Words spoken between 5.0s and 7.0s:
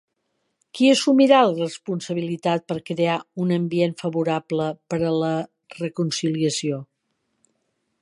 a la reconciliació?